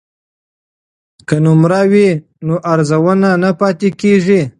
که 1.27 1.35
نمره 1.43 1.81
وي 1.91 2.09
نو 2.45 2.55
ارزونه 2.71 3.29
نه 3.43 3.51
پاتې 3.59 3.89
کیږي. 4.01 4.41